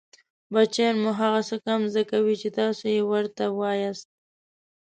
بچیان 0.53 0.95
مو 1.03 1.11
هغه 1.21 1.41
څه 1.49 1.55
کم 1.65 1.81
زده 1.91 2.03
کوي 2.11 2.35
چې 2.41 2.49
تاسې 2.59 2.87
يې 2.95 3.03
ورته 3.11 3.43
وایاست 3.59 4.07